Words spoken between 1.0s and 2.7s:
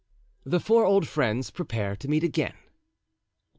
Friends prepare to meet again.